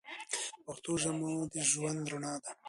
[0.65, 2.51] پښتو ژبه مو د ژوند رڼا ده.